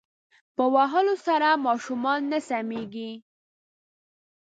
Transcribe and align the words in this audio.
په 0.55 0.63
وهلو 0.73 1.15
سره 1.27 1.49
ماشومان 1.65 2.19
نه 2.31 2.39
سمیږی 2.49 3.11